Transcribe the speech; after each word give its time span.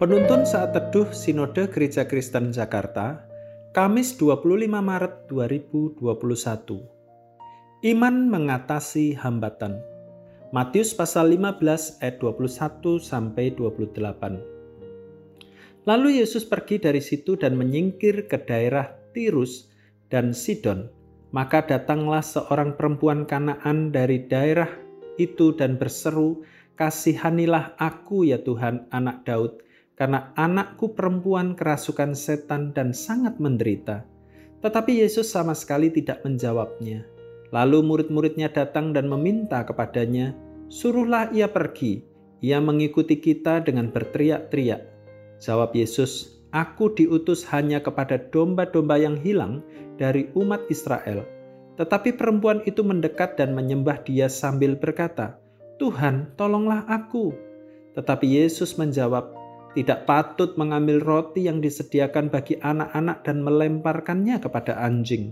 Penuntun 0.00 0.48
saat 0.48 0.72
teduh 0.72 1.12
Sinode 1.12 1.68
Gereja 1.68 2.08
Kristen 2.08 2.56
Jakarta, 2.56 3.20
Kamis 3.76 4.16
25 4.16 4.64
Maret 4.64 5.28
2021. 5.28 6.00
Iman 7.84 8.32
mengatasi 8.32 9.12
hambatan. 9.20 9.76
Matius 10.56 10.96
pasal 10.96 11.36
15 11.36 12.00
ayat 12.00 12.16
21 12.16 12.96
sampai 12.96 13.52
28. 13.52 14.40
Lalu 15.84 16.24
Yesus 16.24 16.48
pergi 16.48 16.80
dari 16.80 17.04
situ 17.04 17.36
dan 17.36 17.60
menyingkir 17.60 18.24
ke 18.24 18.40
daerah 18.40 18.96
Tirus 19.12 19.68
dan 20.08 20.32
Sidon. 20.32 20.88
Maka 21.28 21.68
datanglah 21.68 22.24
seorang 22.24 22.72
perempuan 22.72 23.28
Kanaan 23.28 23.92
dari 23.92 24.24
daerah 24.24 24.72
itu 25.20 25.52
dan 25.52 25.76
berseru, 25.76 26.40
"Kasihanilah 26.80 27.76
aku 27.76 28.24
ya 28.24 28.40
Tuhan, 28.40 28.88
anak 28.96 29.28
Daud." 29.28 29.68
Karena 30.00 30.32
anakku 30.40 30.96
perempuan 30.96 31.52
kerasukan 31.52 32.16
setan 32.16 32.72
dan 32.72 32.96
sangat 32.96 33.36
menderita. 33.36 34.08
Tetapi 34.64 35.04
Yesus 35.04 35.28
sama 35.28 35.52
sekali 35.52 35.92
tidak 35.92 36.24
menjawabnya. 36.24 37.04
Lalu 37.52 37.84
murid-muridnya 37.84 38.48
datang 38.48 38.96
dan 38.96 39.12
meminta 39.12 39.60
kepadanya, 39.60 40.32
"Suruhlah 40.72 41.28
ia 41.36 41.52
pergi." 41.52 42.00
Ia 42.40 42.56
mengikuti 42.56 43.20
kita 43.20 43.60
dengan 43.60 43.92
berteriak-teriak. 43.92 44.80
Jawab 45.44 45.76
Yesus, 45.76 46.40
"Aku 46.56 46.96
diutus 46.96 47.44
hanya 47.52 47.84
kepada 47.84 48.16
domba-domba 48.32 48.96
yang 48.96 49.20
hilang 49.20 49.60
dari 50.00 50.32
umat 50.32 50.64
Israel." 50.72 51.28
Tetapi 51.76 52.16
perempuan 52.16 52.64
itu 52.64 52.80
mendekat 52.80 53.36
dan 53.36 53.52
menyembah 53.52 54.00
dia 54.08 54.32
sambil 54.32 54.80
berkata, 54.80 55.36
"Tuhan, 55.76 56.32
tolonglah 56.40 56.88
aku." 56.88 57.36
Tetapi 57.92 58.40
Yesus 58.40 58.80
menjawab, 58.80 59.39
tidak 59.74 60.06
patut 60.06 60.58
mengambil 60.58 60.98
roti 60.98 61.46
yang 61.46 61.62
disediakan 61.62 62.26
bagi 62.26 62.58
anak-anak 62.58 63.22
dan 63.22 63.46
melemparkannya 63.46 64.42
kepada 64.42 64.74
anjing. 64.82 65.30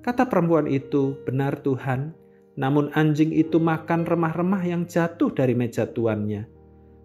Kata 0.00 0.24
perempuan 0.24 0.64
itu, 0.64 1.20
"Benar, 1.28 1.60
Tuhan." 1.60 2.16
Namun 2.56 2.92
anjing 2.96 3.32
itu 3.32 3.60
makan 3.60 4.08
remah-remah 4.08 4.64
yang 4.64 4.82
jatuh 4.88 5.32
dari 5.32 5.52
meja 5.52 5.88
tuannya. 5.88 6.48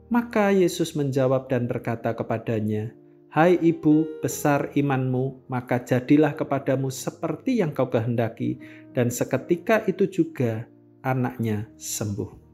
Maka 0.08 0.52
Yesus 0.52 0.96
menjawab 0.96 1.52
dan 1.52 1.68
berkata 1.68 2.16
kepadanya, 2.16 2.96
"Hai 3.32 3.60
ibu, 3.60 4.08
besar 4.24 4.72
imanmu, 4.76 5.50
maka 5.52 5.84
jadilah 5.84 6.38
kepadamu 6.38 6.88
seperti 6.88 7.60
yang 7.60 7.76
kau 7.76 7.92
kehendaki." 7.92 8.60
Dan 8.96 9.12
seketika 9.12 9.84
itu 9.92 10.08
juga 10.08 10.68
anaknya 11.04 11.68
sembuh. 11.76 12.45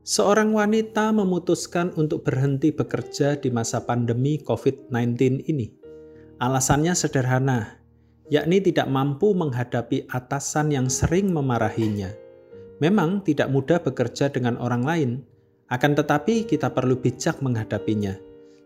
Seorang 0.00 0.56
wanita 0.56 1.12
memutuskan 1.12 1.92
untuk 2.00 2.24
berhenti 2.24 2.72
bekerja 2.72 3.36
di 3.36 3.52
masa 3.52 3.84
pandemi 3.84 4.40
COVID-19 4.40 5.44
ini. 5.44 5.68
Alasannya 6.40 6.96
sederhana, 6.96 7.76
yakni 8.32 8.64
tidak 8.64 8.88
mampu 8.88 9.36
menghadapi 9.36 10.08
atasan 10.08 10.72
yang 10.72 10.88
sering 10.88 11.28
memarahinya. 11.36 12.08
Memang 12.80 13.20
tidak 13.28 13.52
mudah 13.52 13.84
bekerja 13.84 14.32
dengan 14.32 14.56
orang 14.56 14.88
lain, 14.88 15.10
akan 15.68 15.92
tetapi 15.92 16.48
kita 16.48 16.72
perlu 16.72 16.96
bijak 16.96 17.44
menghadapinya. 17.44 18.16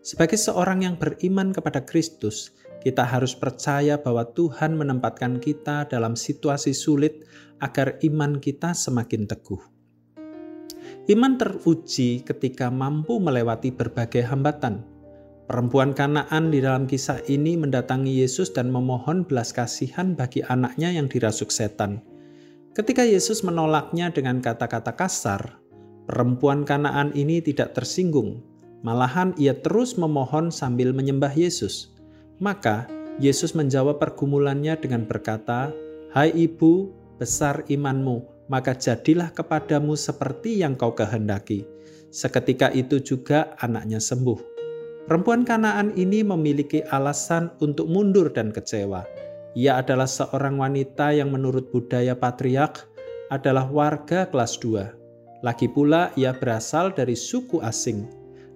Sebagai 0.07 0.39
seorang 0.39 0.87
yang 0.87 0.95
beriman 0.95 1.51
kepada 1.51 1.83
Kristus, 1.83 2.55
kita 2.79 3.03
harus 3.03 3.35
percaya 3.35 3.99
bahwa 3.99 4.23
Tuhan 4.23 4.79
menempatkan 4.79 5.43
kita 5.43 5.91
dalam 5.91 6.15
situasi 6.15 6.71
sulit 6.71 7.27
agar 7.59 7.99
iman 8.07 8.39
kita 8.39 8.71
semakin 8.71 9.27
teguh. 9.27 9.74
Iman 11.05 11.37
teruji 11.37 12.25
ketika 12.25 12.73
mampu 12.73 13.21
melewati 13.21 13.69
berbagai 13.69 14.25
hambatan. 14.25 14.81
Perempuan 15.45 15.93
Kanaan 15.93 16.49
di 16.49 16.57
dalam 16.57 16.89
kisah 16.89 17.21
ini 17.29 17.53
mendatangi 17.53 18.09
Yesus 18.09 18.49
dan 18.49 18.73
memohon 18.73 19.21
belas 19.29 19.53
kasihan 19.53 20.17
bagi 20.17 20.41
anaknya 20.41 20.89
yang 20.89 21.05
dirasuk 21.05 21.53
setan. 21.53 22.01
Ketika 22.73 23.05
Yesus 23.05 23.45
menolaknya 23.45 24.09
dengan 24.09 24.41
kata-kata 24.41 24.97
kasar, 24.97 25.61
perempuan 26.09 26.65
Kanaan 26.65 27.13
ini 27.13 27.45
tidak 27.45 27.77
tersinggung. 27.77 28.41
Malahan 28.81 29.37
ia 29.37 29.53
terus 29.53 30.01
memohon 30.01 30.49
sambil 30.49 30.89
menyembah 30.97 31.31
Yesus. 31.37 31.93
Maka 32.41 32.89
Yesus 33.21 33.53
menjawab 33.53 34.01
pergumulannya 34.01 34.75
dengan 34.81 35.05
berkata, 35.05 35.69
"Hai 36.11 36.33
ibu, 36.33 36.89
besar 37.15 37.63
imanmu, 37.69 38.34
maka 38.47 38.77
jadilah 38.77 39.33
kepadamu 39.33 39.97
seperti 39.97 40.61
yang 40.61 40.77
kau 40.77 40.93
kehendaki. 40.93 41.65
Seketika 42.13 42.71
itu 42.71 43.01
juga 43.01 43.57
anaknya 43.59 43.99
sembuh. 43.99 44.55
Perempuan 45.05 45.45
Kanaan 45.45 45.93
ini 45.93 46.25
memiliki 46.25 46.81
alasan 46.89 47.53
untuk 47.61 47.85
mundur 47.85 48.33
dan 48.33 48.49
kecewa. 48.49 49.05
Ia 49.53 49.79
adalah 49.79 50.09
seorang 50.09 50.57
wanita 50.57 51.13
yang 51.13 51.29
menurut 51.29 51.69
budaya 51.69 52.17
patriark 52.17 52.89
adalah 53.29 53.69
warga 53.69 54.25
kelas 54.27 54.57
2. 54.59 55.45
Lagi 55.45 55.69
pula 55.69 56.09
ia 56.17 56.33
berasal 56.33 56.89
dari 56.89 57.13
suku 57.13 57.61
asing. 57.61 58.09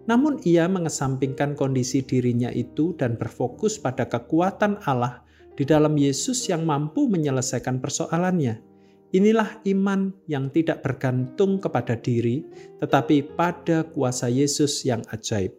Namun 0.10 0.42
ia 0.42 0.66
mengesampingkan 0.66 1.54
kondisi 1.54 2.02
dirinya 2.02 2.50
itu 2.50 2.98
dan 2.98 3.14
berfokus 3.14 3.78
pada 3.78 4.10
kekuatan 4.10 4.82
Allah 4.90 5.22
di 5.54 5.70
dalam 5.70 5.94
Yesus 5.94 6.50
yang 6.50 6.66
mampu 6.66 7.06
menyelesaikan 7.06 7.78
persoalannya. 7.78 8.69
Inilah 9.10 9.66
iman 9.66 10.14
yang 10.30 10.54
tidak 10.54 10.86
bergantung 10.86 11.58
kepada 11.58 11.98
diri, 11.98 12.46
tetapi 12.78 13.34
pada 13.34 13.82
kuasa 13.90 14.30
Yesus 14.30 14.86
yang 14.86 15.02
ajaib. 15.10 15.50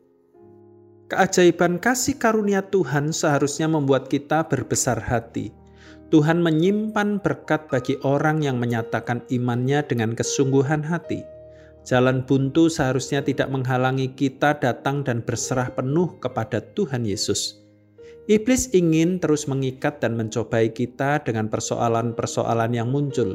Keajaiban 1.10 1.82
kasih 1.82 2.14
karunia 2.22 2.62
Tuhan 2.70 3.10
seharusnya 3.10 3.66
membuat 3.66 4.06
kita 4.06 4.46
berbesar 4.46 5.02
hati. 5.02 5.50
Tuhan 6.14 6.38
menyimpan 6.38 7.18
berkat 7.18 7.66
bagi 7.66 7.98
orang 8.06 8.46
yang 8.46 8.62
menyatakan 8.62 9.26
imannya 9.26 9.82
dengan 9.82 10.14
kesungguhan 10.14 10.86
hati. 10.86 11.26
Jalan 11.82 12.22
buntu 12.22 12.70
seharusnya 12.70 13.26
tidak 13.26 13.50
menghalangi 13.50 14.14
kita 14.14 14.62
datang 14.62 15.02
dan 15.02 15.26
berserah 15.26 15.74
penuh 15.74 16.22
kepada 16.22 16.62
Tuhan 16.62 17.02
Yesus. 17.02 17.58
Iblis 18.30 18.70
ingin 18.78 19.18
terus 19.18 19.50
mengikat 19.50 19.98
dan 19.98 20.14
mencobai 20.14 20.70
kita 20.70 21.18
dengan 21.26 21.50
persoalan-persoalan 21.50 22.70
yang 22.70 22.86
muncul. 22.86 23.34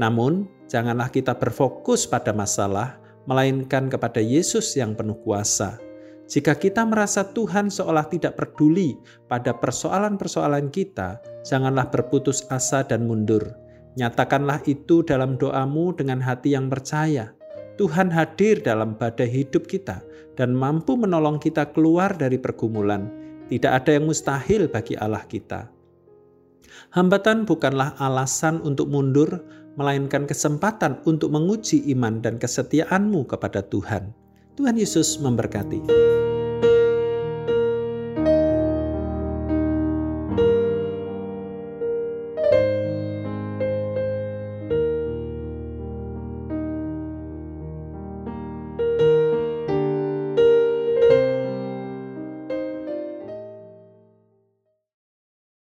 Namun, 0.00 0.48
janganlah 0.72 1.12
kita 1.12 1.36
berfokus 1.36 2.08
pada 2.08 2.32
masalah, 2.32 2.96
melainkan 3.28 3.92
kepada 3.92 4.24
Yesus 4.24 4.72
yang 4.72 4.96
penuh 4.96 5.20
kuasa. 5.20 5.76
Jika 6.32 6.56
kita 6.56 6.80
merasa 6.88 7.28
Tuhan 7.28 7.68
seolah 7.68 8.08
tidak 8.08 8.40
peduli 8.40 8.96
pada 9.28 9.52
persoalan-persoalan 9.52 10.72
kita, 10.72 11.20
janganlah 11.44 11.92
berputus 11.92 12.48
asa 12.48 12.80
dan 12.88 13.04
mundur. 13.04 13.44
Nyatakanlah 14.00 14.64
itu 14.64 15.04
dalam 15.04 15.36
doamu 15.36 15.92
dengan 15.92 16.24
hati 16.24 16.56
yang 16.56 16.72
percaya. 16.72 17.36
Tuhan 17.76 18.08
hadir 18.08 18.64
dalam 18.64 18.96
badai 18.96 19.28
hidup 19.28 19.68
kita 19.68 20.00
dan 20.40 20.56
mampu 20.56 20.96
menolong 20.96 21.36
kita 21.36 21.68
keluar 21.76 22.16
dari 22.16 22.40
pergumulan 22.40 23.20
tidak 23.52 23.84
ada 23.84 24.00
yang 24.00 24.08
mustahil 24.08 24.64
bagi 24.72 24.96
Allah 24.96 25.28
kita. 25.28 25.68
Hambatan 26.96 27.44
bukanlah 27.44 27.92
alasan 28.00 28.64
untuk 28.64 28.88
mundur, 28.88 29.44
melainkan 29.76 30.24
kesempatan 30.24 31.04
untuk 31.04 31.28
menguji 31.28 31.84
iman 31.92 32.24
dan 32.24 32.40
kesetiaanmu 32.40 33.28
kepada 33.28 33.60
Tuhan. 33.60 34.16
Tuhan 34.56 34.76
Yesus 34.80 35.20
memberkati. 35.20 36.31